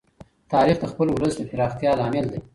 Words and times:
تاریخ 0.53 0.77
د 0.81 0.85
خپل 0.91 1.07
ولس 1.11 1.35
د 1.37 1.41
پراختیا 1.51 1.91
لامل 1.99 2.25
دی. 2.31 2.39